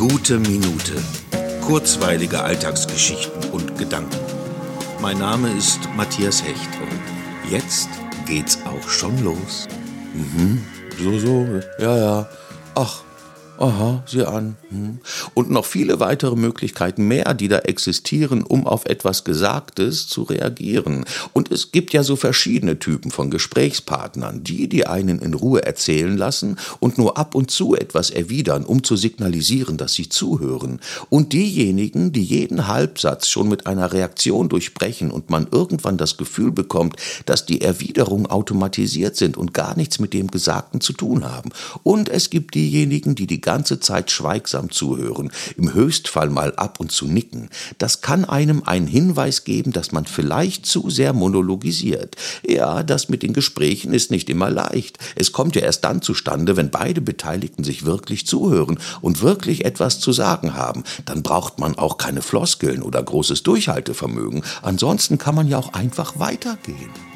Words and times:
Gute 0.00 0.38
Minute. 0.38 0.94
Kurzweilige 1.60 2.42
Alltagsgeschichten 2.42 3.50
und 3.50 3.76
Gedanken. 3.76 4.16
Mein 5.02 5.18
Name 5.18 5.52
ist 5.52 5.78
Matthias 5.94 6.42
Hecht 6.42 6.70
und 6.80 7.50
jetzt 7.52 7.90
geht's 8.24 8.58
auch 8.64 8.88
schon 8.88 9.22
los. 9.22 9.68
Mhm, 10.14 10.64
so, 10.98 11.18
so, 11.18 11.46
ja, 11.78 11.98
ja. 11.98 12.28
Ach, 12.76 13.02
Aha, 13.60 14.02
sieh 14.06 14.24
an. 14.24 14.56
Hm. 14.70 15.00
Und 15.34 15.50
noch 15.50 15.66
viele 15.66 16.00
weitere 16.00 16.34
Möglichkeiten 16.34 17.06
mehr, 17.06 17.34
die 17.34 17.48
da 17.48 17.58
existieren, 17.58 18.42
um 18.42 18.66
auf 18.66 18.86
etwas 18.86 19.22
Gesagtes 19.22 20.08
zu 20.08 20.22
reagieren. 20.22 21.04
Und 21.34 21.52
es 21.52 21.70
gibt 21.70 21.92
ja 21.92 22.02
so 22.02 22.16
verschiedene 22.16 22.78
Typen 22.78 23.10
von 23.10 23.30
Gesprächspartnern, 23.30 24.42
die, 24.42 24.66
die 24.66 24.86
einen 24.86 25.18
in 25.18 25.34
Ruhe 25.34 25.62
erzählen 25.62 26.16
lassen 26.16 26.56
und 26.78 26.96
nur 26.96 27.18
ab 27.18 27.34
und 27.34 27.50
zu 27.50 27.74
etwas 27.74 28.08
erwidern, 28.08 28.64
um 28.64 28.82
zu 28.82 28.96
signalisieren, 28.96 29.76
dass 29.76 29.92
sie 29.92 30.08
zuhören. 30.08 30.80
Und 31.10 31.34
diejenigen, 31.34 32.12
die 32.12 32.24
jeden 32.24 32.66
Halbsatz 32.66 33.28
schon 33.28 33.50
mit 33.50 33.66
einer 33.66 33.92
Reaktion 33.92 34.48
durchbrechen 34.48 35.10
und 35.10 35.28
man 35.28 35.46
irgendwann 35.50 35.98
das 35.98 36.16
Gefühl 36.16 36.50
bekommt, 36.50 36.96
dass 37.26 37.44
die 37.44 37.60
Erwiderungen 37.60 38.24
automatisiert 38.24 39.16
sind 39.16 39.36
und 39.36 39.52
gar 39.52 39.76
nichts 39.76 39.98
mit 39.98 40.14
dem 40.14 40.28
Gesagten 40.28 40.80
zu 40.80 40.94
tun 40.94 41.30
haben. 41.30 41.50
Und 41.82 42.08
es 42.08 42.30
gibt 42.30 42.54
diejenigen, 42.54 43.14
die 43.14 43.26
die 43.26 43.49
ganze 43.50 43.80
Zeit 43.80 44.12
schweigsam 44.12 44.70
zuhören, 44.70 45.32
im 45.56 45.74
Höchstfall 45.74 46.30
mal 46.30 46.54
ab 46.54 46.78
und 46.78 46.92
zu 46.92 47.06
nicken, 47.06 47.50
das 47.78 48.00
kann 48.00 48.24
einem 48.24 48.62
einen 48.64 48.86
Hinweis 48.86 49.42
geben, 49.42 49.72
dass 49.72 49.90
man 49.90 50.04
vielleicht 50.04 50.66
zu 50.66 50.88
sehr 50.88 51.12
monologisiert. 51.12 52.14
Ja, 52.46 52.84
das 52.84 53.08
mit 53.08 53.24
den 53.24 53.32
Gesprächen 53.32 53.92
ist 53.92 54.12
nicht 54.12 54.30
immer 54.30 54.50
leicht. 54.50 54.98
Es 55.16 55.32
kommt 55.32 55.56
ja 55.56 55.62
erst 55.62 55.82
dann 55.82 56.00
zustande, 56.00 56.56
wenn 56.56 56.70
beide 56.70 57.00
Beteiligten 57.00 57.64
sich 57.64 57.84
wirklich 57.84 58.24
zuhören 58.24 58.78
und 59.00 59.20
wirklich 59.20 59.64
etwas 59.64 59.98
zu 59.98 60.12
sagen 60.12 60.54
haben. 60.54 60.84
Dann 61.04 61.24
braucht 61.24 61.58
man 61.58 61.76
auch 61.76 61.98
keine 61.98 62.22
Floskeln 62.22 62.82
oder 62.82 63.02
großes 63.02 63.42
Durchhaltevermögen. 63.42 64.44
Ansonsten 64.62 65.18
kann 65.18 65.34
man 65.34 65.48
ja 65.48 65.58
auch 65.58 65.72
einfach 65.72 66.20
weitergehen. 66.20 67.09